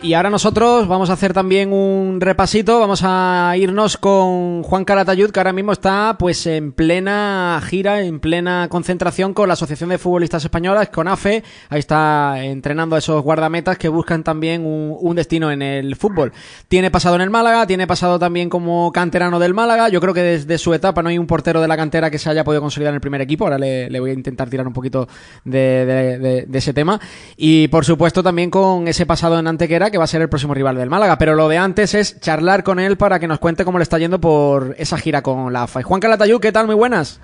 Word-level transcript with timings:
Y 0.00 0.14
ahora 0.14 0.30
nosotros 0.30 0.86
vamos 0.86 1.10
a 1.10 1.14
hacer 1.14 1.32
también 1.32 1.72
un 1.72 2.20
repasito, 2.20 2.78
vamos 2.78 3.00
a 3.02 3.52
irnos 3.56 3.96
con 3.96 4.62
Juan 4.62 4.84
Calatayud, 4.84 5.32
que 5.32 5.40
ahora 5.40 5.52
mismo 5.52 5.72
está 5.72 6.14
pues 6.20 6.46
en 6.46 6.70
plena 6.70 7.60
gira, 7.66 8.02
en 8.02 8.20
plena 8.20 8.68
concentración 8.70 9.34
con 9.34 9.48
la 9.48 9.54
Asociación 9.54 9.90
de 9.90 9.98
Futbolistas 9.98 10.44
Españolas, 10.44 10.90
con 10.90 11.08
AFE, 11.08 11.42
ahí 11.68 11.80
está 11.80 12.44
entrenando 12.44 12.94
a 12.94 13.00
esos 13.00 13.20
guardametas 13.24 13.76
que 13.76 13.88
buscan 13.88 14.22
también 14.22 14.64
un, 14.64 15.16
destino 15.16 15.50
en 15.50 15.62
el 15.62 15.96
fútbol. 15.96 16.32
Tiene 16.68 16.92
pasado 16.92 17.16
en 17.16 17.22
el 17.22 17.30
Málaga, 17.30 17.66
tiene 17.66 17.88
pasado 17.88 18.20
también 18.20 18.48
como 18.48 18.92
canterano 18.92 19.40
del 19.40 19.52
Málaga, 19.52 19.88
yo 19.88 20.00
creo 20.00 20.14
que 20.14 20.22
desde 20.22 20.58
su 20.58 20.74
etapa 20.74 21.02
no 21.02 21.08
hay 21.08 21.18
un 21.18 21.26
portero 21.26 21.60
de 21.60 21.66
la 21.66 21.76
cantera 21.76 22.08
que 22.08 22.18
se 22.18 22.30
haya 22.30 22.44
podido 22.44 22.60
consolidar 22.60 22.92
en 22.92 22.98
el 22.98 23.00
primer 23.00 23.20
equipo, 23.20 23.46
ahora 23.46 23.58
le, 23.58 23.98
voy 23.98 24.10
a 24.10 24.14
intentar 24.14 24.48
tirar 24.48 24.64
un 24.64 24.72
poquito 24.72 25.08
de, 25.44 26.46
de 26.46 26.58
ese 26.58 26.72
tema. 26.72 27.00
Y 27.36 27.66
por 27.66 27.84
supuesto 27.84 28.22
también 28.22 28.48
con 28.48 28.86
ese 28.86 29.04
pasado 29.04 29.36
en 29.40 29.48
Antequera, 29.48 29.87
que 29.90 29.98
va 29.98 30.04
a 30.04 30.08
ser 30.08 30.22
el 30.22 30.28
próximo 30.28 30.54
rival 30.54 30.76
del 30.76 30.90
Málaga. 30.90 31.18
Pero 31.18 31.34
lo 31.34 31.48
de 31.48 31.58
antes 31.58 31.94
es 31.94 32.20
charlar 32.20 32.62
con 32.64 32.78
él 32.78 32.96
para 32.96 33.18
que 33.18 33.26
nos 33.26 33.38
cuente 33.38 33.64
cómo 33.64 33.78
le 33.78 33.82
está 33.82 33.98
yendo 33.98 34.20
por 34.20 34.74
esa 34.78 34.98
gira 34.98 35.22
con 35.22 35.52
la 35.52 35.64
AFA. 35.64 35.82
Juan 35.82 36.00
Calatayud, 36.00 36.40
¿qué 36.40 36.52
tal? 36.52 36.66
Muy 36.66 36.74
buenas. 36.74 37.20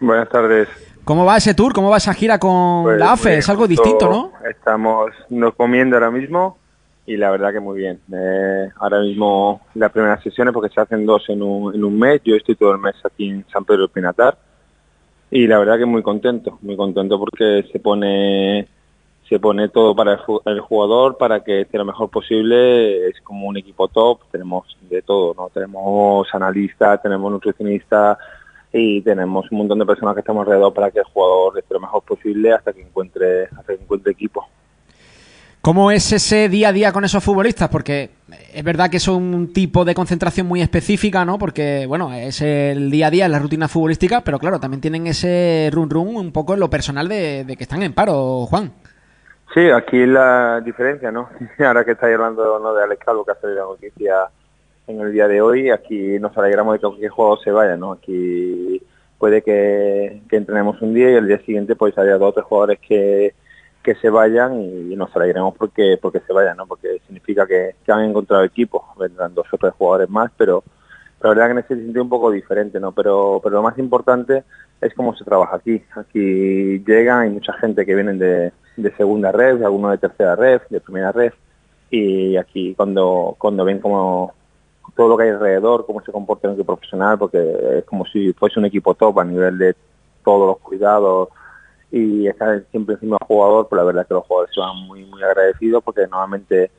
Buenas 0.00 0.28
tardes. 0.28 0.68
¿Cómo 1.04 1.24
va 1.24 1.38
ese 1.38 1.54
tour? 1.54 1.72
¿Cómo 1.72 1.90
va 1.90 1.96
esa 1.96 2.12
gira 2.14 2.38
con 2.38 2.84
pues 2.84 2.98
la 2.98 3.12
AFE? 3.12 3.38
Es 3.38 3.48
algo 3.48 3.66
distinto, 3.66 4.10
¿no? 4.10 4.32
Estamos 4.48 5.10
nos 5.30 5.54
comiendo 5.54 5.96
ahora 5.96 6.10
mismo 6.10 6.58
y 7.06 7.16
la 7.16 7.30
verdad 7.30 7.52
que 7.52 7.60
muy 7.60 7.78
bien. 7.78 7.98
Eh, 8.12 8.68
ahora 8.76 9.00
mismo 9.00 9.62
las 9.74 9.90
primeras 9.90 10.22
sesiones, 10.22 10.52
porque 10.52 10.72
se 10.72 10.80
hacen 10.80 11.06
dos 11.06 11.24
en 11.28 11.42
un, 11.42 11.74
en 11.74 11.82
un 11.82 11.98
mes, 11.98 12.20
yo 12.24 12.36
estoy 12.36 12.54
todo 12.56 12.72
el 12.72 12.78
mes 12.78 12.94
aquí 13.02 13.30
en 13.30 13.46
San 13.50 13.64
Pedro 13.64 13.82
del 13.82 13.90
Pinatar 13.90 14.36
y 15.30 15.46
la 15.46 15.58
verdad 15.58 15.78
que 15.78 15.86
muy 15.86 16.02
contento, 16.02 16.58
muy 16.62 16.76
contento 16.76 17.18
porque 17.18 17.64
se 17.70 17.80
pone 17.80 18.68
se 19.28 19.38
pone 19.38 19.68
todo 19.68 19.94
para 19.94 20.18
el, 20.46 20.60
jugador 20.60 21.18
para 21.18 21.44
que 21.44 21.62
esté 21.62 21.76
lo 21.76 21.84
mejor 21.84 22.08
posible. 22.08 23.08
Es 23.08 23.20
como 23.22 23.46
un 23.46 23.56
equipo 23.56 23.88
top, 23.88 24.20
tenemos 24.30 24.76
de 24.88 25.02
todo, 25.02 25.34
¿no? 25.34 25.50
Tenemos 25.50 26.26
analistas, 26.32 27.02
tenemos 27.02 27.30
nutricionistas 27.30 28.16
y 28.72 29.02
tenemos 29.02 29.50
un 29.50 29.58
montón 29.58 29.78
de 29.78 29.86
personas 29.86 30.14
que 30.14 30.20
estamos 30.20 30.46
alrededor 30.46 30.72
para 30.72 30.90
que 30.90 31.00
el 31.00 31.04
jugador 31.04 31.58
esté 31.58 31.74
lo 31.74 31.80
mejor 31.80 32.02
posible 32.02 32.52
hasta 32.52 32.72
que 32.72 32.82
encuentre, 32.82 33.44
hasta 33.44 33.76
que 33.76 33.82
encuentre 33.82 34.12
equipo. 34.12 34.46
¿Cómo 35.60 35.90
es 35.90 36.12
ese 36.12 36.48
día 36.48 36.68
a 36.68 36.72
día 36.72 36.92
con 36.92 37.04
esos 37.04 37.22
futbolistas? 37.22 37.68
Porque 37.68 38.10
es 38.54 38.64
verdad 38.64 38.88
que 38.88 38.96
es 38.98 39.08
un 39.08 39.52
tipo 39.52 39.84
de 39.84 39.94
concentración 39.94 40.46
muy 40.46 40.62
específica, 40.62 41.24
¿no? 41.26 41.38
Porque, 41.38 41.84
bueno, 41.86 42.14
es 42.14 42.40
el 42.40 42.90
día 42.90 43.08
a 43.08 43.10
día, 43.10 43.26
es 43.26 43.30
la 43.30 43.40
rutina 43.40 43.68
futbolística, 43.68 44.22
pero 44.22 44.38
claro, 44.38 44.60
también 44.60 44.80
tienen 44.80 45.06
ese 45.06 45.68
run 45.72 45.90
run 45.90 46.16
un 46.16 46.32
poco 46.32 46.54
en 46.54 46.60
lo 46.60 46.70
personal 46.70 47.08
de, 47.08 47.44
de 47.44 47.56
que 47.56 47.64
están 47.64 47.82
en 47.82 47.92
paro, 47.92 48.46
Juan. 48.46 48.72
Sí, 49.54 49.70
aquí 49.70 50.04
la 50.04 50.60
diferencia, 50.60 51.10
¿no? 51.10 51.30
Ahora 51.58 51.84
que 51.84 51.92
estáis 51.92 52.14
hablando 52.14 52.74
de 52.74 52.84
Alex 52.84 53.04
Calvo, 53.04 53.24
que 53.24 53.32
ha 53.32 53.40
salido 53.40 53.60
la 53.60 53.70
noticia 53.70 54.14
en 54.86 55.00
el 55.00 55.12
día 55.12 55.26
de 55.26 55.40
hoy, 55.40 55.70
aquí 55.70 56.18
nos 56.18 56.36
alegramos 56.36 56.74
de 56.74 56.78
que 56.78 56.86
cualquier 56.86 57.10
jugador 57.10 57.40
se 57.42 57.50
vaya, 57.50 57.76
¿no? 57.76 57.92
Aquí 57.92 58.82
puede 59.18 59.42
que, 59.42 60.22
entrenemos 60.30 60.80
un 60.82 60.94
día 60.94 61.10
y 61.10 61.14
el 61.14 61.26
día 61.26 61.38
siguiente 61.40 61.76
pues 61.76 61.96
haya 61.98 62.18
dos 62.18 62.30
o 62.30 62.32
tres 62.32 62.46
jugadores 62.46 62.78
que, 62.80 63.34
que 63.82 63.94
se 63.96 64.10
vayan 64.10 64.60
y, 64.60 64.96
nos 64.96 65.14
alegremos 65.16 65.54
porque 65.56 65.98
porque 66.00 66.20
se 66.20 66.32
vayan, 66.32 66.56
¿no? 66.56 66.66
Porque 66.66 67.00
significa 67.06 67.46
que, 67.46 67.74
han 67.88 68.04
encontrado 68.04 68.44
equipo, 68.44 68.84
vendrán 68.98 69.34
dos 69.34 69.46
o 69.50 69.56
tres 69.56 69.72
jugadores 69.74 70.10
más, 70.10 70.30
pero, 70.36 70.62
la 71.20 71.30
verdad 71.30 71.46
que 71.46 71.52
en 71.52 71.58
ese 71.58 71.74
sentido 71.74 72.02
un 72.02 72.08
poco 72.08 72.30
diferente, 72.30 72.78
¿no? 72.78 72.92
Pero, 72.92 73.40
pero 73.42 73.56
lo 73.56 73.62
más 73.62 73.78
importante 73.78 74.44
es 74.80 74.94
cómo 74.94 75.16
se 75.16 75.24
trabaja 75.24 75.56
aquí. 75.56 75.82
Aquí 75.96 76.78
llegan, 76.86 77.20
hay 77.22 77.30
mucha 77.30 77.52
gente 77.54 77.84
que 77.84 77.94
vienen 77.94 78.18
de 78.18 78.52
de 78.78 78.94
segunda 78.96 79.32
red, 79.32 79.62
algunos 79.62 79.90
de 79.90 79.98
tercera 79.98 80.36
red, 80.36 80.60
de 80.70 80.80
primera 80.80 81.12
red, 81.12 81.32
y 81.90 82.36
aquí 82.36 82.74
cuando, 82.74 83.34
cuando 83.38 83.64
ven 83.64 83.80
como 83.80 84.34
todo 84.96 85.08
lo 85.08 85.16
que 85.16 85.24
hay 85.24 85.30
alrededor, 85.30 85.84
cómo 85.84 86.00
se 86.02 86.12
comporta 86.12 86.48
un 86.48 86.54
equipo 86.54 86.74
profesional, 86.76 87.18
porque 87.18 87.78
es 87.78 87.84
como 87.84 88.04
si 88.06 88.32
fuese 88.32 88.58
un 88.58 88.66
equipo 88.66 88.94
top 88.94 89.20
a 89.20 89.24
nivel 89.24 89.58
de 89.58 89.74
todos 90.24 90.46
los 90.46 90.58
cuidados 90.58 91.28
y 91.90 92.26
estar 92.26 92.62
siempre 92.70 92.94
encima 92.94 93.16
del 93.18 93.26
jugador, 93.26 93.68
pues 93.68 93.78
la 93.78 93.84
verdad 93.84 94.02
es 94.02 94.08
que 94.08 94.14
los 94.14 94.26
jugadores 94.26 94.54
se 94.54 94.60
van 94.60 94.76
muy, 94.86 95.04
muy 95.06 95.22
agradecidos 95.22 95.82
porque 95.82 96.02
normalmente 96.02 96.70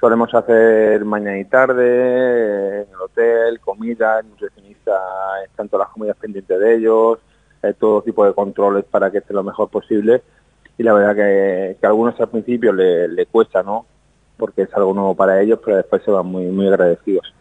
solemos 0.00 0.32
hacer 0.34 1.04
mañana 1.04 1.38
y 1.38 1.44
tarde 1.44 2.82
en 2.82 2.88
el 2.88 3.00
hotel, 3.00 3.60
comida, 3.60 4.20
el 4.20 4.28
nutricionista 4.30 4.92
todas 5.56 5.86
las 5.86 5.88
comidas 5.88 6.16
pendientes 6.18 6.58
de 6.58 6.74
ellos, 6.76 7.18
eh, 7.62 7.74
todo 7.78 8.02
tipo 8.02 8.24
de 8.24 8.32
controles 8.32 8.84
para 8.84 9.10
que 9.10 9.18
esté 9.18 9.34
lo 9.34 9.42
mejor 9.42 9.68
posible 9.68 10.22
y 10.78 10.82
la 10.82 10.92
verdad 10.92 11.14
que, 11.14 11.76
a 11.82 11.88
algunos 11.88 12.18
al 12.20 12.28
principio 12.28 12.72
le, 12.72 13.08
le, 13.08 13.26
cuesta, 13.26 13.62
¿no? 13.62 13.86
Porque 14.36 14.62
es 14.62 14.74
algo 14.74 14.92
nuevo 14.92 15.14
para 15.14 15.40
ellos, 15.40 15.58
pero 15.64 15.76
después 15.78 16.02
se 16.04 16.10
van 16.10 16.26
muy, 16.26 16.46
muy 16.46 16.68
agradecidos. 16.68 17.32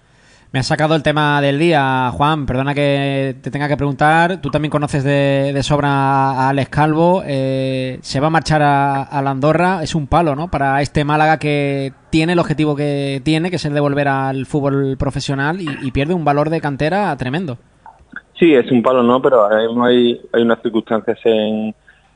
Me 0.56 0.60
has 0.60 0.68
sacado 0.68 0.96
el 0.96 1.04
tema 1.04 1.42
del 1.42 1.60
día, 1.60 2.10
Juan. 2.14 2.46
Perdona 2.46 2.74
que 2.74 3.36
te 3.42 3.52
tenga 3.52 3.68
que 3.68 3.76
preguntar. 3.76 4.40
Tú 4.40 4.50
también 4.50 4.72
conoces 4.72 5.04
de, 5.04 5.52
de 5.54 5.64
sobra 5.64 5.90
a 5.90 6.48
Alex 6.48 6.70
Calvo. 6.70 7.24
Eh, 7.26 8.00
se 8.02 8.22
va 8.22 8.28
a 8.28 8.30
marchar 8.30 8.62
a, 8.62 9.22
la 9.22 9.32
Andorra. 9.32 9.84
Es 9.84 9.96
un 9.96 10.08
palo, 10.08 10.34
¿no? 10.34 10.50
Para 10.50 10.82
este 10.82 11.04
Málaga 11.04 11.40
que 11.40 11.92
tiene 12.10 12.32
el 12.32 12.40
objetivo 12.40 12.74
que 12.74 13.22
tiene, 13.26 13.50
que 13.50 13.58
es 13.58 13.66
el 13.66 13.74
de 13.74 13.82
volver 13.82 14.08
al 14.08 14.46
fútbol 14.46 14.96
profesional 14.98 15.60
y, 15.60 15.92
pierde 15.92 16.14
un 16.14 16.24
valor 16.24 16.50
de 16.50 16.62
cantera 16.62 17.14
tremendo. 17.18 17.58
Sí, 18.40 18.54
es 18.54 18.72
un 18.72 18.82
palo, 18.82 19.04
¿no? 19.04 19.22
Pero 19.22 19.48
hay, 19.54 20.22
hay 20.32 20.42
unas 20.42 20.62
circunstancias 20.62 21.20
en, 21.26 21.76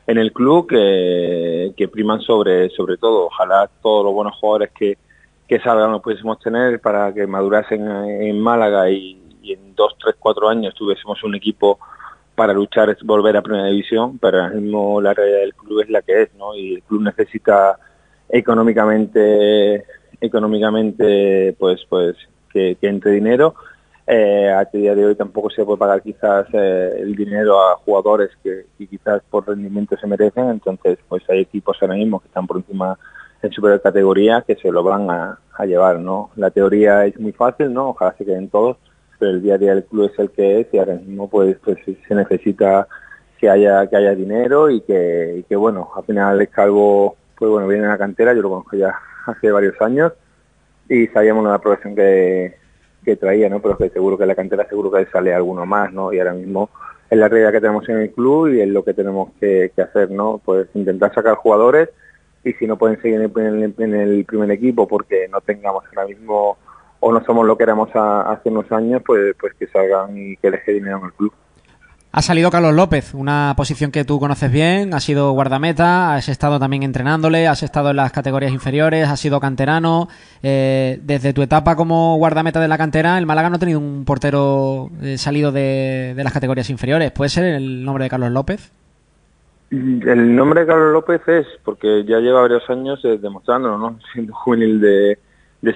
en 0.09 0.17
el 0.17 0.33
club 0.33 0.67
que, 0.67 1.71
que 1.77 1.87
priman 1.87 2.19
sobre, 2.21 2.71
sobre 2.71 2.97
todo. 2.97 3.27
Ojalá 3.27 3.69
todos 3.79 4.05
los 4.05 4.13
buenos 4.13 4.35
jugadores 4.39 4.71
que, 4.71 4.97
que 5.47 5.59
salgan 5.59 5.91
los 5.91 6.01
pudiésemos 6.01 6.39
tener 6.39 6.81
para 6.81 7.13
que 7.13 7.27
madurasen 7.27 7.87
en 7.87 8.41
Málaga 8.41 8.89
y, 8.89 9.21
en 9.43 9.75
dos, 9.75 9.95
tres, 9.99 10.15
cuatro 10.17 10.49
años 10.49 10.73
tuviésemos 10.73 11.23
un 11.23 11.35
equipo 11.35 11.77
para 12.33 12.53
luchar 12.53 12.97
volver 13.03 13.37
a 13.37 13.43
primera 13.43 13.67
división, 13.67 14.17
pero 14.17 14.41
ahora 14.41 14.55
mismo 14.55 14.99
la 14.99 15.13
realidad 15.13 15.41
del 15.41 15.53
club 15.53 15.81
es 15.81 15.89
la 15.89 16.01
que 16.01 16.23
es, 16.23 16.33
¿no? 16.35 16.55
Y 16.55 16.75
el 16.75 16.81
club 16.81 17.03
necesita 17.03 17.77
económicamente, 18.29 19.85
económicamente, 20.19 21.55
pues, 21.59 21.85
pues 21.87 22.15
que 22.51 22.77
entre 22.81 23.11
dinero 23.11 23.53
eh, 24.11 24.49
a 24.49 24.65
día 24.65 24.95
de 24.95 25.05
hoy 25.05 25.13
tampoco 25.13 25.51
se 25.51 25.63
puede 25.63 25.77
pagar 25.77 26.01
quizás 26.01 26.47
eh, 26.53 26.95
el 26.97 27.15
dinero 27.15 27.61
a 27.61 27.75
jugadores 27.75 28.31
que, 28.43 28.65
quizás 28.75 29.21
por 29.29 29.47
rendimiento 29.47 29.95
se 29.97 30.07
merecen, 30.07 30.49
entonces 30.49 30.97
pues 31.07 31.21
hay 31.29 31.41
equipos 31.41 31.77
ahora 31.79 31.93
mismo 31.93 32.19
que 32.19 32.27
están 32.27 32.47
por 32.47 32.57
encima 32.57 32.97
en 33.43 33.51
superior 33.51 33.79
categoría 33.83 34.43
que 34.47 34.55
se 34.55 34.71
lo 34.71 34.81
van 34.81 35.11
a, 35.11 35.37
llevar, 35.63 35.99
¿no? 35.99 36.31
La 36.37 36.49
teoría 36.49 37.05
es 37.05 37.19
muy 37.19 37.33
fácil, 37.33 37.71
¿no? 37.71 37.89
Ojalá 37.89 38.15
se 38.17 38.25
queden 38.25 38.49
todos, 38.49 38.77
pero 39.19 39.31
el 39.31 39.43
día 39.43 39.55
a 39.55 39.57
día 39.59 39.75
del 39.75 39.83
club 39.83 40.09
es 40.11 40.17
el 40.17 40.31
que 40.31 40.61
es 40.61 40.67
y 40.73 40.79
ahora 40.79 40.95
mismo 40.95 41.29
pues, 41.29 41.57
pues 41.63 41.77
se 41.85 42.15
necesita 42.15 42.87
que 43.37 43.47
haya 43.47 43.85
que 43.87 43.95
haya 43.95 44.15
dinero 44.15 44.71
y 44.71 44.81
que, 44.81 45.35
y 45.39 45.43
que 45.43 45.55
bueno, 45.55 45.91
al 45.95 46.03
final 46.05 46.41
es 46.41 46.49
Calvo 46.49 47.15
pues 47.37 47.51
bueno, 47.51 47.67
viene 47.67 47.83
en 47.83 47.91
la 47.91 47.97
cantera, 47.97 48.33
yo 48.33 48.41
lo 48.41 48.49
conozco 48.49 48.75
ya 48.75 48.95
hace 49.27 49.51
varios 49.51 49.79
años 49.81 50.13
y 50.87 51.05
sabíamos 51.07 51.45
la 51.45 51.59
progresión 51.59 51.95
que, 51.95 52.58
que 53.03 53.15
traía, 53.15 53.49
¿no? 53.49 53.61
Pero 53.61 53.77
que 53.77 53.89
seguro 53.89 54.17
que 54.17 54.25
la 54.25 54.35
cantera 54.35 54.67
seguro 54.67 54.91
que 54.91 55.05
sale 55.07 55.33
alguno 55.33 55.65
más, 55.65 55.91
¿no? 55.91 56.13
Y 56.13 56.19
ahora 56.19 56.33
mismo 56.33 56.69
es 57.09 57.17
la 57.17 57.27
realidad 57.27 57.51
que 57.51 57.61
tenemos 57.61 57.87
en 57.89 57.97
el 57.99 58.11
club 58.11 58.49
y 58.49 58.61
es 58.61 58.67
lo 58.67 58.83
que 58.83 58.93
tenemos 58.93 59.31
que, 59.39 59.71
hacer, 59.77 60.11
¿no? 60.11 60.39
Pues 60.43 60.67
intentar 60.75 61.13
sacar 61.13 61.35
jugadores 61.35 61.89
y 62.43 62.53
si 62.53 62.67
no 62.67 62.77
pueden 62.77 63.01
seguir 63.01 63.21
en 63.21 63.93
el, 63.93 64.25
primer 64.25 64.51
equipo 64.51 64.87
porque 64.87 65.27
no 65.29 65.41
tengamos 65.41 65.83
ahora 65.87 66.07
mismo 66.07 66.57
o 66.99 67.11
no 67.11 67.23
somos 67.25 67.45
lo 67.45 67.57
que 67.57 67.63
éramos 67.63 67.89
hace 67.93 68.49
unos 68.49 68.71
años, 68.71 69.01
pues, 69.05 69.35
pues 69.39 69.53
que 69.55 69.67
salgan 69.67 70.17
y 70.17 70.37
que 70.37 70.51
les 70.51 70.65
dinero 70.65 70.99
en 70.99 71.05
el 71.05 71.13
club. 71.13 71.33
Ha 72.11 72.23
salido 72.23 72.49
Carlos 72.49 72.73
López, 72.73 73.13
una 73.13 73.53
posición 73.55 73.91
que 73.91 74.03
tú 74.03 74.19
conoces 74.19 74.51
bien, 74.51 74.95
ha 74.95 74.99
sido 74.99 75.31
guardameta, 75.33 76.15
has 76.15 76.27
estado 76.27 76.57
también 76.57 76.81
entrenándole, 76.81 77.47
has 77.47 77.61
estado 77.61 77.91
en 77.91 77.97
las 77.97 78.11
categorías 78.11 78.51
inferiores, 78.51 79.07
has 79.07 79.19
sido 79.19 79.39
canterano. 79.39 80.07
Eh, 80.41 80.99
desde 81.03 81.33
tu 81.33 81.43
etapa 81.43 81.75
como 81.75 82.17
guardameta 82.17 82.59
de 82.59 82.67
la 82.67 82.79
cantera, 82.79 83.19
el 83.19 83.27
Málaga 83.27 83.51
no 83.51 83.57
ha 83.57 83.59
tenido 83.59 83.79
un 83.79 84.05
portero 84.05 84.89
eh, 85.03 85.19
salido 85.19 85.51
de, 85.51 86.15
las 86.17 86.33
categorías 86.33 86.71
inferiores. 86.71 87.11
¿Puede 87.11 87.29
ser 87.29 87.45
el 87.45 87.85
nombre 87.85 88.05
de 88.05 88.09
Carlos 88.09 88.31
López? 88.31 88.71
El 89.69 90.35
nombre 90.35 90.61
de 90.61 90.65
Carlos 90.65 90.91
López 90.91 91.21
es, 91.27 91.45
porque 91.63 92.03
ya 92.05 92.17
lleva 92.17 92.41
varios 92.41 92.67
años 92.71 92.99
eh, 93.05 93.19
demostrándolo, 93.21 93.77
¿no? 93.77 93.99
siendo 94.13 94.33
juvenil 94.33 94.81
de, 94.81 95.19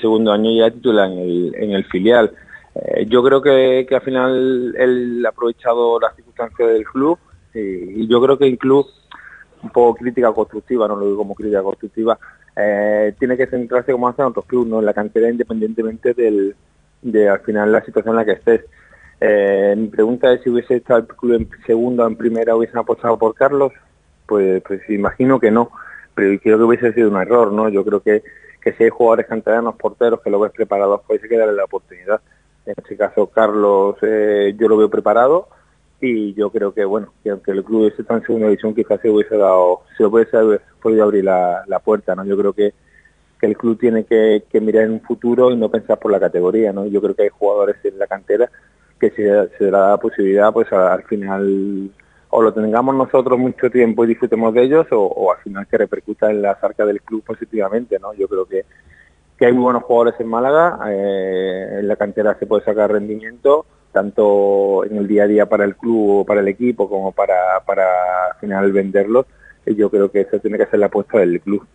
segundo 0.01 0.31
año 0.31 0.49
ya 0.51 0.71
titular 0.71 1.11
en 1.11 1.19
el, 1.19 1.55
en 1.59 1.71
el 1.73 1.85
filial. 1.85 2.31
Eh, 2.75 3.05
yo 3.07 3.23
creo 3.23 3.41
que, 3.41 3.85
que, 3.87 3.95
al 3.95 4.01
final 4.01 4.75
él 4.77 5.23
ha 5.25 5.29
aprovechado 5.29 5.99
las 5.99 6.15
del 6.57 6.85
club 6.85 7.17
y, 7.53 8.07
yo 8.07 8.21
creo 8.21 8.37
que 8.37 8.47
incluso 8.47 8.91
un 9.61 9.69
poco 9.69 9.95
crítica 9.95 10.31
constructiva, 10.33 10.87
no 10.87 10.95
lo 10.95 11.05
digo 11.05 11.17
como 11.17 11.35
crítica 11.35 11.61
constructiva, 11.61 12.17
eh, 12.55 13.13
tiene 13.17 13.37
que 13.37 13.47
centrarse 13.47 13.91
como 13.91 14.07
hacen 14.07 14.25
otros 14.25 14.45
clubes, 14.45 14.69
¿no? 14.69 14.79
en 14.79 14.85
la 14.85 14.93
cantera 14.93 15.29
independientemente 15.29 16.13
del, 16.13 16.55
de 17.01 17.29
al 17.29 17.39
final 17.39 17.71
la 17.71 17.83
situación 17.83 18.13
en 18.13 18.17
la 18.17 18.25
que 18.25 18.31
estés. 18.33 18.61
Eh, 19.21 19.73
mi 19.77 19.87
pregunta 19.87 20.33
es 20.33 20.41
si 20.41 20.49
hubiese 20.49 20.75
estado 20.75 20.99
el 20.99 21.07
club 21.07 21.33
en 21.33 21.49
segunda 21.65 22.03
o 22.03 22.07
en 22.07 22.17
primera 22.17 22.55
hubiesen 22.55 22.79
apostado 22.79 23.17
por 23.17 23.33
Carlos, 23.35 23.71
pues, 24.25 24.61
pues 24.63 24.81
imagino 24.89 25.39
que 25.39 25.51
no, 25.51 25.71
pero 26.13 26.37
creo 26.41 26.57
que 26.57 26.63
hubiese 26.63 26.93
sido 26.93 27.09
un 27.09 27.21
error, 27.21 27.51
¿no? 27.51 27.69
Yo 27.69 27.85
creo 27.85 28.01
que 28.01 28.23
que 28.63 28.73
si 28.73 28.85
hay 28.85 28.89
jugadores 28.89 29.27
canteranos, 29.27 29.75
porteros, 29.75 30.21
que 30.21 30.29
lo 30.29 30.39
ves 30.39 30.51
preparados, 30.51 31.01
pues 31.05 31.21
hay 31.21 31.29
que 31.29 31.37
darle 31.37 31.53
la 31.53 31.65
oportunidad. 31.65 32.21
En 32.65 32.75
este 32.77 32.95
caso, 32.95 33.27
Carlos, 33.27 33.97
eh, 34.01 34.55
yo 34.57 34.69
lo 34.69 34.77
veo 34.77 34.89
preparado 34.89 35.49
y 36.03 36.33
yo 36.33 36.49
creo 36.49 36.73
que, 36.73 36.83
bueno, 36.83 37.13
que 37.23 37.29
aunque 37.29 37.51
el 37.51 37.63
club 37.63 37.87
esté 37.87 38.03
en 38.13 38.21
segunda 38.23 38.47
división, 38.47 38.75
quizás 38.75 38.99
se 38.99 39.09
hubiese 39.09 39.37
dado, 39.37 39.83
se 39.97 40.03
hubiese 40.03 40.37
podido 40.81 41.05
abrir 41.05 41.23
la, 41.23 41.81
puerta, 41.83 42.13
¿no? 42.13 42.25
Yo 42.25 42.37
creo 42.37 42.51
que, 42.51 42.73
que 43.39 43.45
el 43.45 43.55
club 43.55 43.79
tiene 43.79 44.03
que, 44.03 44.43
mirar 44.59 44.83
en 44.83 44.91
un 44.91 45.01
futuro 45.01 45.49
y 45.51 45.55
no 45.55 45.69
pensar 45.69 45.97
por 45.99 46.11
la 46.11 46.19
categoría, 46.19 46.73
¿no? 46.73 46.85
Yo 46.87 47.01
creo 47.01 47.15
que 47.15 47.23
hay 47.23 47.29
jugadores 47.29 47.77
en 47.85 47.97
la 47.97 48.07
cantera 48.07 48.51
que 48.99 49.11
si 49.11 49.23
se 49.57 49.71
da 49.71 49.91
la 49.91 49.97
posibilidad, 49.97 50.51
pues 50.51 50.71
al 50.73 51.03
final 51.03 51.89
o 52.29 52.41
lo 52.41 52.53
tengamos 52.53 52.95
nosotros 52.95 53.39
mucho 53.39 53.69
tiempo 53.69 54.03
y 54.03 54.07
disfrutemos 54.07 54.53
de 54.53 54.63
ellos 54.63 54.87
o, 54.91 55.31
al 55.31 55.37
final 55.41 55.67
que 55.67 55.77
repercuta 55.77 56.29
en 56.29 56.41
la 56.41 56.51
arcas 56.51 56.87
del 56.87 57.01
club 57.01 57.23
positivamente, 57.23 57.97
¿no? 57.97 58.13
Yo 58.13 58.27
creo 58.27 58.45
que, 58.45 58.65
que 59.37 59.45
hay 59.45 59.53
muy 59.53 59.63
buenos 59.63 59.83
jugadores 59.83 60.19
en 60.19 60.27
Málaga, 60.27 60.79
eh, 60.89 61.77
en 61.79 61.87
la 61.87 61.95
cantera 61.95 62.37
se 62.37 62.45
puede 62.45 62.65
sacar 62.65 62.91
rendimiento, 62.91 63.65
tanto 63.93 64.83
en 64.83 64.97
el 64.97 65.07
día 65.07 65.23
a 65.23 65.27
día 65.27 65.45
para 65.45 65.63
el 65.63 65.75
club 65.75 66.19
o 66.19 66.25
para 66.25 66.41
el 66.41 66.47
equipo 66.49 66.89
como 66.89 67.11
para, 67.11 67.61
para 67.65 67.85
al 68.31 68.39
final 68.39 68.71
venderlos, 68.73 69.25
y 69.65 69.75
yo 69.75 69.89
creo 69.89 70.11
que 70.11 70.21
eso 70.21 70.39
tiene 70.39 70.57
que 70.57 70.65
ser 70.65 70.79
la 70.79 70.87
apuesta 70.87 71.19
del 71.19 71.39
club. 71.39 71.65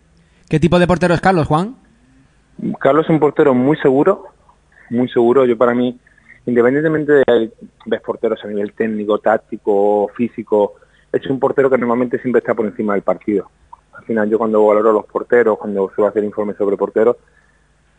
¿Qué 0.47 0.59
tipo 0.59 0.77
de 0.77 0.85
portero 0.85 1.13
es 1.13 1.21
Carlos, 1.21 1.47
Juan? 1.47 1.75
Carlos 2.79 3.05
es 3.05 3.09
un 3.09 3.19
portero 3.19 3.53
muy 3.53 3.77
seguro, 3.77 4.25
muy 4.89 5.07
seguro, 5.09 5.45
yo 5.45 5.57
para 5.57 5.73
mí 5.73 5.97
independientemente 6.45 7.13
de 7.13 7.51
ves 7.85 8.01
porteros 8.01 8.43
a 8.43 8.47
nivel 8.47 8.73
técnico, 8.73 9.19
táctico, 9.19 10.09
físico, 10.15 10.75
es 11.11 11.25
un 11.27 11.39
portero 11.39 11.69
que 11.69 11.77
normalmente 11.77 12.19
siempre 12.19 12.39
está 12.39 12.53
por 12.53 12.65
encima 12.65 12.93
del 12.93 13.03
partido. 13.03 13.49
Al 13.93 14.03
final 14.05 14.29
yo 14.29 14.37
cuando 14.37 14.65
valoro 14.65 14.89
a 14.89 14.93
los 14.93 15.05
porteros, 15.05 15.57
cuando 15.57 15.91
se 15.95 16.01
va 16.01 16.07
a 16.07 16.11
hacer 16.11 16.23
informes 16.23 16.57
sobre 16.57 16.77
porteros, 16.77 17.17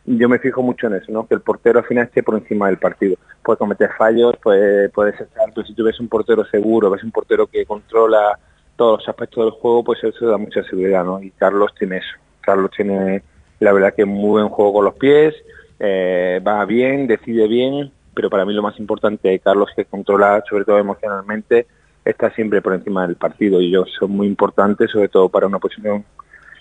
yo 0.05 0.29
me 0.29 0.39
fijo 0.39 0.63
mucho 0.63 0.87
en 0.87 0.95
eso, 0.95 1.13
¿no? 1.13 1.27
Que 1.27 1.35
el 1.35 1.41
portero 1.41 1.81
al 1.81 1.85
final 1.85 2.07
esté 2.07 2.23
por 2.23 2.35
encima 2.35 2.67
del 2.67 2.79
partido. 2.79 3.17
Puede 3.43 3.59
cometer 3.59 3.91
fallos, 3.97 4.37
puede, 4.43 4.89
puedes 4.89 5.21
estar, 5.21 5.53
pero 5.55 5.67
si 5.67 5.75
tú 5.75 5.85
ves 5.85 6.01
un 6.01 6.09
portero 6.09 6.45
seguro, 6.47 6.91
ves 6.91 7.05
un 7.05 7.11
portero 7.11 7.47
que 7.47 7.67
controla 7.67 8.39
todos 8.77 9.01
los 9.01 9.09
aspectos 9.09 9.45
del 9.45 9.61
juego, 9.61 9.85
pues 9.85 10.03
eso 10.03 10.27
da 10.27 10.39
mucha 10.39 10.63
seguridad, 10.65 11.05
¿no? 11.05 11.23
Y 11.23 11.31
Carlos 11.33 11.73
tiene 11.79 11.99
eso. 11.99 12.17
Carlos 12.41 12.71
tiene, 12.75 13.23
la 13.59 13.73
verdad 13.73 13.95
que 13.95 14.05
muy 14.05 14.31
buen 14.31 14.49
juego 14.49 14.73
con 14.73 14.85
los 14.87 14.95
pies, 14.95 15.35
eh, 15.79 16.41
va 16.47 16.65
bien, 16.65 17.07
decide 17.07 17.47
bien, 17.47 17.93
pero 18.15 18.31
para 18.31 18.45
mí 18.45 18.55
lo 18.55 18.63
más 18.63 18.79
importante 18.79 19.29
de 19.29 19.39
Carlos 19.39 19.71
que 19.77 19.85
controla, 19.85 20.43
sobre 20.49 20.65
todo 20.65 20.79
emocionalmente, 20.79 21.67
está 22.05 22.31
siempre 22.31 22.63
por 22.63 22.75
encima 22.75 23.07
del 23.07 23.17
partido 23.17 23.61
y 23.61 23.69
ellos 23.69 23.89
son 23.99 24.13
muy 24.13 24.27
importantes, 24.27 24.91
sobre 24.91 25.09
todo 25.09 25.29
para 25.29 25.47
una 25.47 25.59
posición 25.59 26.05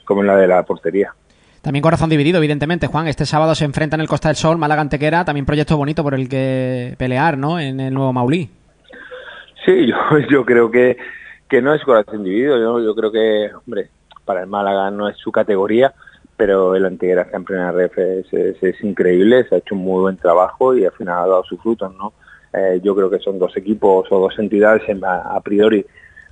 como 0.06 0.24
la 0.24 0.36
de 0.36 0.48
la 0.48 0.64
portería. 0.64 1.14
También 1.62 1.84
corazón 1.84 2.10
dividido, 2.10 2.38
evidentemente, 2.38 2.88
Juan. 2.88 3.08
Este 3.08 3.26
sábado 3.26 3.54
se 3.56 3.66
enfrenta 3.66 3.96
en 3.96 4.02
el 4.02 4.08
Costa 4.08 4.30
del 4.30 4.38
Sol, 4.38 4.58
Málaga 4.58 4.82
Antequera, 4.82 5.26
también 5.26 5.46
proyecto 5.46 5.76
bonito 5.76 6.04
por 6.04 6.14
el 6.14 6.30
que 6.30 6.96
pelear, 6.98 7.38
¿no? 7.38 7.60
En 7.60 7.80
el 7.80 7.94
nuevo 7.94 8.14
Maulí. 8.14 8.50
Sí, 9.66 9.88
yo, 10.12 10.20
yo 10.30 10.46
creo 10.46 10.72
que, 10.72 10.98
que 11.50 11.62
no 11.62 11.74
es 11.74 11.84
corazón 11.84 12.24
dividido. 12.24 12.82
Yo, 12.82 12.96
creo 12.96 13.12
que, 13.12 13.50
hombre, 13.66 13.90
para 14.24 14.42
el 14.42 14.48
Málaga 14.48 14.92
no 14.92 15.10
es 15.10 15.18
su 15.18 15.32
categoría, 15.32 15.94
pero 16.38 16.76
el 16.76 16.86
Antiguera 16.86 17.24
está 17.24 17.38
en 17.38 17.44
primera 17.44 17.72
ref 17.72 17.98
es, 17.98 18.84
increíble, 18.84 19.44
se 19.50 19.56
ha 19.56 19.58
hecho 19.58 19.76
un 19.76 19.82
muy 19.82 20.02
buen 20.02 20.18
trabajo 20.18 20.76
y 20.76 20.86
al 20.86 20.92
final 20.94 21.18
ha 21.18 21.28
dado 21.28 21.44
sus 21.44 21.60
frutos, 21.60 21.92
¿no? 21.98 22.14
Eh, 22.54 22.80
yo 22.84 22.96
creo 22.96 23.10
que 23.10 23.20
son 23.20 23.38
dos 23.38 23.56
equipos 23.58 24.08
o 24.10 24.20
dos 24.20 24.40
entidades 24.40 24.84
a, 25.04 25.40
priori 25.42 25.86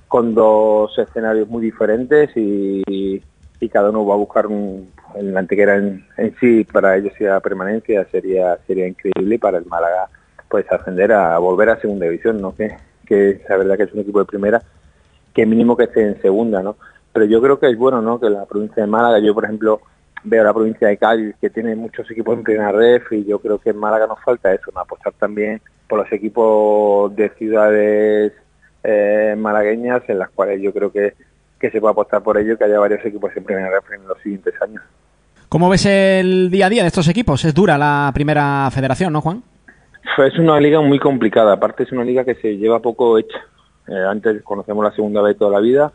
con 0.08 0.34
dos 0.34 0.98
escenarios 0.98 1.48
muy 1.48 1.62
diferentes 1.62 2.30
y, 2.36 3.22
cada 3.70 3.90
uno 3.90 4.06
va 4.06 4.14
a 4.14 4.18
buscar 4.18 4.46
un, 4.46 4.88
en 5.14 5.34
la 5.34 5.40
Antequera 5.40 5.76
en, 5.76 6.04
sí 6.40 6.64
para 6.64 6.96
ellos 6.96 7.12
sea 7.18 7.40
permanencia 7.40 8.04
sería 8.10 8.58
sería 8.66 8.86
increíble 8.86 9.38
para 9.38 9.58
el 9.58 9.66
Málaga 9.66 10.08
pues 10.48 10.70
ascender 10.70 11.12
a 11.12 11.38
volver 11.38 11.70
a 11.70 11.80
segunda 11.80 12.06
división, 12.06 12.40
¿no? 12.40 12.54
Que, 12.54 12.76
que 13.06 13.42
la 13.48 13.56
verdad 13.58 13.76
que 13.76 13.82
es 13.84 13.92
un 13.92 14.00
equipo 14.00 14.20
de 14.20 14.24
primera 14.24 14.62
que 15.34 15.46
mínimo 15.46 15.76
que 15.76 15.84
esté 15.84 16.02
en 16.02 16.20
segunda, 16.20 16.62
¿no? 16.62 16.76
Pero 17.12 17.26
yo 17.26 17.40
creo 17.40 17.58
que 17.58 17.68
es 17.70 17.76
bueno, 17.76 18.00
¿no? 18.02 18.18
Que 18.18 18.30
la 18.30 18.46
provincia 18.46 18.82
de 18.82 18.88
Málaga, 18.88 19.18
yo 19.18 19.34
por 19.34 19.44
ejemplo 19.44 19.80
veo 20.24 20.44
la 20.44 20.54
provincia 20.54 20.88
de 20.88 20.96
Cádiz 20.96 21.34
que 21.40 21.50
tiene 21.50 21.76
muchos 21.76 22.10
equipos 22.10 22.36
en 22.36 22.44
primera 22.44 22.72
red 22.72 23.02
y 23.10 23.24
yo 23.24 23.38
creo 23.38 23.58
que 23.58 23.70
en 23.70 23.76
Málaga 23.78 24.06
nos 24.06 24.20
falta 24.22 24.52
eso, 24.52 24.70
apostar 24.74 25.12
también 25.14 25.60
por 25.88 26.00
los 26.00 26.12
equipos 26.12 27.14
de 27.16 27.30
ciudades 27.30 28.32
eh, 28.82 29.34
malagueñas 29.36 30.02
en 30.08 30.18
las 30.18 30.30
cuales 30.30 30.60
yo 30.60 30.72
creo 30.72 30.92
que, 30.92 31.14
que 31.58 31.70
se 31.70 31.80
puede 31.80 31.92
apostar 31.92 32.22
por 32.22 32.38
ello 32.38 32.56
que 32.56 32.64
haya 32.64 32.78
varios 32.78 33.04
equipos 33.04 33.30
en 33.36 33.44
primera 33.44 33.68
red 33.68 33.94
en 33.94 34.06
los 34.06 34.18
siguientes 34.20 34.54
años. 34.62 34.82
¿Cómo 35.48 35.68
ves 35.68 35.86
el 35.86 36.50
día 36.50 36.66
a 36.66 36.68
día 36.68 36.82
de 36.82 36.88
estos 36.88 37.08
equipos? 37.08 37.44
Es 37.44 37.54
dura 37.54 37.78
la 37.78 38.10
primera 38.12 38.68
federación, 38.70 39.12
¿no, 39.12 39.20
Juan? 39.20 39.42
Es 40.18 40.38
una 40.38 40.60
liga 40.60 40.80
muy 40.80 40.98
complicada, 40.98 41.54
aparte 41.54 41.84
es 41.84 41.92
una 41.92 42.04
liga 42.04 42.24
que 42.24 42.34
se 42.34 42.56
lleva 42.56 42.80
poco 42.80 43.18
hecha. 43.18 43.38
Eh, 43.86 44.04
antes 44.08 44.42
conocemos 44.42 44.84
la 44.84 44.92
segunda 44.92 45.22
vez 45.22 45.38
toda 45.38 45.52
la 45.52 45.60
vida 45.60 45.92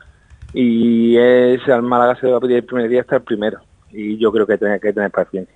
y 0.54 1.18
es 1.18 1.68
al 1.68 1.84
Málaga 1.84 2.20
se 2.20 2.28
va 2.28 2.38
a 2.38 2.40
pedir 2.40 2.58
el 2.58 2.64
primer 2.64 2.90
día 2.90 3.02
hasta 3.02 3.18
el 3.18 3.22
primero 3.22 3.60
y 3.92 4.18
yo 4.18 4.32
creo 4.32 4.48
que 4.48 4.58
tiene 4.58 4.80
que 4.80 4.94
tener 4.94 5.12
paciencia. 5.12 5.56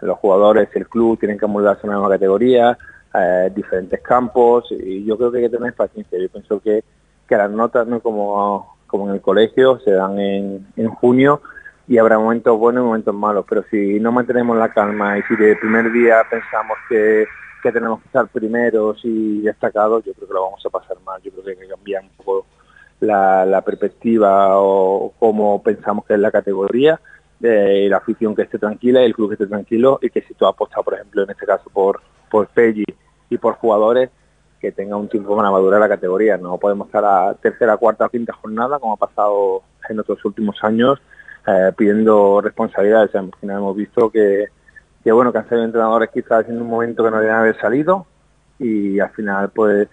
Los 0.00 0.18
jugadores, 0.18 0.68
el 0.74 0.88
club 0.88 1.18
tienen 1.18 1.38
que 1.38 1.46
moldarse 1.46 1.82
a 1.84 1.86
una 1.86 1.98
nueva 1.98 2.14
categoría, 2.14 2.78
eh, 3.14 3.50
diferentes 3.54 4.00
campos 4.00 4.66
y 4.70 5.04
yo 5.04 5.16
creo 5.16 5.30
que 5.30 5.38
hay 5.38 5.44
que 5.44 5.56
tener 5.56 5.74
paciencia. 5.74 6.18
Yo 6.18 6.28
pienso 6.28 6.60
que, 6.60 6.82
que 7.28 7.36
las 7.36 7.50
notas, 7.50 7.86
no 7.86 8.00
como, 8.00 8.73
como 8.94 9.08
en 9.08 9.16
el 9.16 9.20
colegio, 9.20 9.80
se 9.80 9.90
dan 9.90 10.20
en, 10.20 10.68
en 10.76 10.88
junio 10.88 11.42
y 11.88 11.98
habrá 11.98 12.16
momentos 12.16 12.56
buenos 12.56 12.82
y 12.82 12.86
momentos 12.86 13.12
malos, 13.12 13.44
pero 13.48 13.64
si 13.68 13.98
no 13.98 14.12
mantenemos 14.12 14.56
la 14.56 14.68
calma 14.68 15.18
y 15.18 15.22
si 15.22 15.34
de 15.34 15.56
primer 15.56 15.90
día 15.90 16.22
pensamos 16.30 16.78
que, 16.88 17.26
que 17.60 17.72
tenemos 17.72 17.98
que 18.00 18.06
estar 18.06 18.28
primeros 18.28 19.00
y 19.02 19.40
destacados, 19.40 20.04
yo 20.04 20.14
creo 20.14 20.28
que 20.28 20.34
lo 20.34 20.44
vamos 20.44 20.64
a 20.64 20.70
pasar 20.70 20.96
mal. 21.04 21.20
Yo 21.22 21.32
creo 21.32 21.42
que 21.42 21.50
hay 21.50 21.56
que 21.56 21.68
cambiar 21.74 22.04
un 22.04 22.10
poco 22.10 22.46
la, 23.00 23.44
la 23.44 23.62
perspectiva 23.62 24.60
o 24.60 25.12
cómo 25.18 25.60
pensamos 25.60 26.04
que 26.04 26.14
es 26.14 26.20
la 26.20 26.30
categoría 26.30 27.00
eh, 27.42 27.88
la 27.90 27.96
afición 27.96 28.32
que 28.34 28.42
esté 28.42 28.60
tranquila 28.60 29.02
y 29.02 29.06
el 29.06 29.14
club 29.14 29.30
que 29.30 29.34
esté 29.34 29.48
tranquilo 29.48 29.98
y 30.00 30.08
que 30.08 30.22
si 30.22 30.34
tú 30.34 30.46
has 30.46 30.54
apostado, 30.54 30.84
por 30.84 30.94
ejemplo, 30.94 31.24
en 31.24 31.30
este 31.30 31.44
caso 31.44 31.68
por, 31.68 32.00
por 32.30 32.46
Peggy 32.46 32.84
y 33.28 33.38
por 33.38 33.54
jugadores, 33.54 34.10
que 34.64 34.72
tenga 34.72 34.96
un 34.96 35.08
tiempo 35.08 35.36
para 35.36 35.50
madurar 35.50 35.80
la 35.80 35.88
categoría. 35.88 36.38
No 36.38 36.56
podemos 36.56 36.86
estar 36.86 37.04
a 37.04 37.34
tercera, 37.34 37.76
cuarta 37.76 38.06
o 38.06 38.08
quinta 38.08 38.32
jornada, 38.32 38.78
como 38.78 38.94
ha 38.94 38.96
pasado 38.96 39.62
en 39.88 40.00
otros 40.00 40.24
últimos 40.24 40.56
años, 40.62 40.98
eh, 41.46 41.70
pidiendo 41.76 42.40
responsabilidades. 42.40 43.14
Al 43.14 43.30
final 43.38 43.58
hemos 43.58 43.76
visto 43.76 44.10
que, 44.10 44.46
que, 45.02 45.12
bueno, 45.12 45.32
que 45.32 45.38
han 45.38 45.48
salido 45.48 45.66
entrenadores 45.66 46.08
quizás 46.12 46.48
en 46.48 46.62
un 46.62 46.68
momento 46.68 47.04
que 47.04 47.10
no 47.10 47.18
debían 47.18 47.40
haber 47.40 47.60
salido 47.60 48.06
y 48.58 48.98
al 49.00 49.10
final 49.10 49.50
pues 49.50 49.88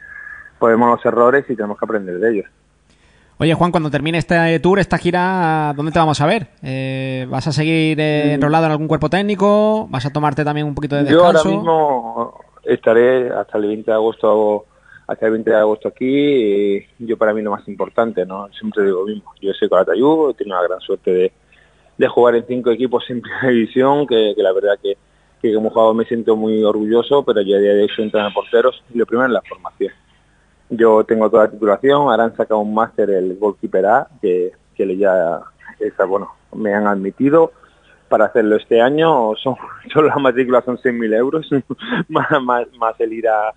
podemos 0.58 0.90
los 0.90 1.06
errores 1.06 1.44
y 1.50 1.56
tenemos 1.56 1.78
que 1.78 1.86
aprender 1.86 2.20
de 2.20 2.32
ellos. 2.32 2.46
Oye, 3.40 3.54
Juan, 3.56 3.72
cuando 3.72 3.90
termine 3.90 4.20
este 4.20 4.60
tour, 4.60 4.80
esta 4.80 5.00
gira, 5.00 5.74
¿dónde 5.76 5.92
te 5.92 6.00
vamos 6.00 6.22
a 6.22 6.28
ver? 6.28 6.50
Eh, 6.62 7.26
¿Vas 7.28 7.48
a 7.48 7.52
seguir 7.52 8.00
eh, 8.00 8.36
enrolado 8.36 8.68
en 8.68 8.72
algún 8.72 8.88
cuerpo 8.88 9.10
técnico? 9.10 9.88
¿Vas 9.90 10.06
a 10.06 10.12
tomarte 10.12 10.46
también 10.46 10.68
un 10.68 10.76
poquito 10.76 10.96
de 10.96 11.04
descanso? 11.04 11.44
Yo 11.44 11.50
ahora 11.50 11.50
mismo 11.50 12.51
estaré 12.64 13.30
hasta 13.30 13.58
el 13.58 13.68
20 13.68 13.92
de 13.92 13.96
agosto 13.96 14.66
hasta 15.08 15.26
el 15.26 15.32
20 15.34 15.50
de 15.50 15.58
agosto 15.58 15.88
aquí 15.90 16.78
y 16.78 16.88
yo 17.00 17.18
para 17.18 17.34
mí 17.34 17.42
lo 17.42 17.52
más 17.52 17.68
importante, 17.68 18.26
¿no? 18.26 18.48
Siempre 18.54 18.86
digo 18.86 19.02
lo 19.02 19.08
mismo. 19.08 19.34
Yo 19.42 19.54
soy 19.54 19.68
Calatayud, 19.68 20.32
he 20.32 20.34
tenido 20.36 20.62
la 20.62 20.68
gran 20.68 20.80
suerte 20.80 21.12
de, 21.98 22.08
jugar 22.08 22.36
en 22.36 22.46
cinco 22.48 22.72
equipos 22.72 23.04
en 23.10 23.22
primera 23.22 23.50
división, 23.50 24.08
que, 24.08 24.34
la 24.38 24.54
verdad 24.54 24.80
que, 24.82 24.98
que, 25.42 25.54
como 25.54 25.70
jugador 25.70 25.96
me 25.96 26.06
siento 26.06 26.36
muy 26.36 26.64
orgulloso, 26.64 27.24
pero 27.24 27.42
yo 27.42 27.58
a 27.58 27.60
día 27.60 27.74
de 27.74 27.84
hecho 27.84 28.02
entran 28.02 28.26
a 28.26 28.34
porteros 28.34 28.84
y 28.94 28.98
lo 28.98 29.06
primero 29.06 29.28
es 29.28 29.34
la 29.34 29.42
formación. 29.42 29.94
Yo 30.70 31.04
tengo 31.04 31.30
toda 31.30 31.46
la 31.46 31.52
titulación, 31.52 32.04
ahora 32.04 32.24
han 32.24 32.38
sacado 32.38 32.62
un 32.62 32.74
máster 32.74 33.10
el 33.10 33.36
Goalkeeper 33.38 33.86
A, 33.86 34.08
que, 34.22 34.54
que 34.74 34.98
ya 34.98 35.42
esa, 35.80 36.06
bueno, 36.06 36.32
me 36.56 36.74
han 36.74 36.88
admitido 36.88 37.52
para 38.12 38.26
hacerlo 38.26 38.58
este 38.58 38.82
año. 38.82 39.34
Son, 39.38 39.56
solo 39.94 40.10
la 40.10 40.18
matrícula 40.18 40.62
son 40.62 40.78
6.000 40.78 41.16
euros, 41.16 41.50
más, 42.10 42.28
más, 42.78 43.00
el 43.00 43.14
ir 43.14 43.28
a, 43.28 43.54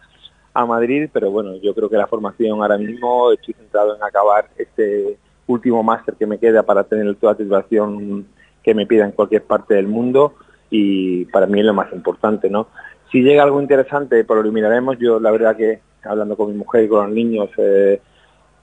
Madrid, 0.66 1.10
pero 1.12 1.32
bueno, 1.32 1.56
yo 1.56 1.74
creo 1.74 1.90
que 1.90 1.96
la 1.96 2.06
formación 2.06 2.62
ahora 2.62 2.78
mismo 2.78 3.32
estoy 3.32 3.54
centrado 3.54 3.96
en 3.96 4.02
acabar 4.04 4.48
este 4.56 5.18
último 5.48 5.82
máster 5.82 6.14
que 6.14 6.28
me 6.28 6.38
queda 6.38 6.62
para 6.62 6.84
tener 6.84 7.12
toda 7.16 7.32
la 7.32 7.38
titulación 7.38 8.24
que 8.62 8.72
me 8.72 8.86
pida 8.86 9.04
en 9.04 9.10
cualquier 9.10 9.42
parte 9.42 9.74
del 9.74 9.88
mundo 9.88 10.34
y 10.70 11.24
para 11.24 11.48
mí 11.48 11.58
es 11.58 11.66
lo 11.66 11.74
más 11.74 11.92
importante, 11.92 12.48
¿no? 12.48 12.68
Si 13.10 13.20
llega 13.20 13.42
algo 13.42 13.60
interesante, 13.60 14.22
pues 14.22 14.36
lo 14.36 14.42
eliminaremos. 14.42 14.96
Yo 15.00 15.18
la 15.18 15.32
verdad 15.32 15.56
que 15.56 15.80
hablando 16.04 16.36
con 16.36 16.52
mi 16.52 16.56
mujer 16.56 16.84
y 16.84 16.88
con 16.88 17.06
los 17.06 17.14
niños, 17.14 17.50
eh, 17.56 18.00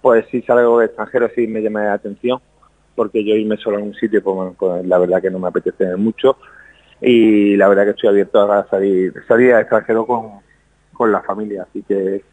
pues 0.01 0.25
si 0.31 0.41
salgo 0.43 0.81
extranjero 0.81 1.29
sí 1.35 1.45
me 1.45 1.61
llama 1.61 1.83
la 1.83 1.93
atención, 1.93 2.39
porque 2.95 3.23
yo 3.23 3.35
irme 3.35 3.57
solo 3.57 3.79
en 3.79 3.85
un 3.85 3.93
sitio, 3.95 4.23
pues, 4.23 4.53
pues, 4.57 4.85
la 4.85 4.97
verdad 4.97 5.21
que 5.21 5.31
no 5.31 5.39
me 5.39 5.47
apetece 5.47 5.95
mucho. 5.95 6.37
Y 7.01 7.55
la 7.55 7.67
verdad 7.67 7.85
que 7.85 7.89
estoy 7.91 8.09
abierto 8.09 8.51
a 8.51 8.67
salir, 8.69 9.13
salir 9.27 9.53
a 9.53 9.61
extranjero 9.61 10.05
con, 10.05 10.41
con 10.93 11.11
la 11.11 11.21
familia, 11.21 11.65
así 11.67 11.81
que, 11.83 12.23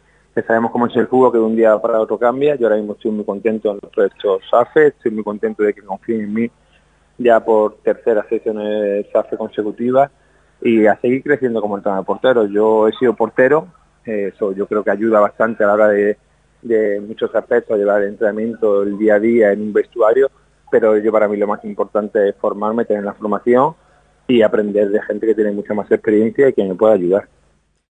sabemos 0.47 0.71
cómo 0.71 0.87
es 0.87 0.95
el 0.95 1.07
fútbol, 1.07 1.31
que 1.31 1.37
de 1.37 1.43
un 1.43 1.55
día 1.55 1.77
para 1.79 1.99
otro 1.99 2.17
cambia, 2.17 2.55
yo 2.55 2.67
ahora 2.67 2.77
mismo 2.77 2.93
estoy 2.93 3.11
muy 3.11 3.25
contento 3.25 3.71
en 3.71 3.79
los 3.81 3.91
proyectos 3.91 4.41
AFE, 4.53 4.87
estoy 4.87 5.11
muy 5.11 5.23
contento 5.23 5.63
de 5.63 5.73
que 5.73 5.81
confíen 5.81 6.21
en 6.21 6.33
mí 6.33 6.51
ya 7.19 7.43
por 7.43 7.75
tercera 7.83 8.25
sesiones 8.27 9.05
SAFE 9.11 9.37
consecutivas 9.37 10.09
y 10.61 10.85
a 10.87 10.99
seguir 10.99 11.21
creciendo 11.21 11.61
como 11.61 11.77
entrenador 11.77 12.05
portero. 12.05 12.45
Yo 12.45 12.87
he 12.87 12.93
sido 12.93 13.13
portero, 13.13 13.67
eso 14.05 14.53
yo 14.53 14.65
creo 14.65 14.83
que 14.83 14.91
ayuda 14.91 15.19
bastante 15.19 15.63
a 15.63 15.67
la 15.67 15.73
hora 15.73 15.87
de, 15.89 16.17
de 16.61 16.99
muchos 17.01 17.33
aspectos, 17.35 17.77
llevar 17.77 18.01
el 18.01 18.09
entrenamiento 18.09 18.83
el 18.83 18.97
día 18.97 19.15
a 19.15 19.19
día 19.19 19.51
en 19.51 19.61
un 19.61 19.73
vestuario, 19.73 20.31
pero 20.71 20.97
yo 20.97 21.11
para 21.11 21.27
mí 21.27 21.37
lo 21.37 21.47
más 21.47 21.63
importante 21.65 22.29
es 22.29 22.35
formarme, 22.35 22.85
tener 22.85 23.03
la 23.03 23.13
formación 23.13 23.75
y 24.27 24.41
aprender 24.41 24.89
de 24.89 25.01
gente 25.01 25.27
que 25.27 25.35
tiene 25.35 25.51
mucha 25.51 25.73
más 25.73 25.89
experiencia 25.91 26.49
y 26.49 26.53
que 26.53 26.63
me 26.63 26.75
pueda 26.75 26.93
ayudar. 26.93 27.27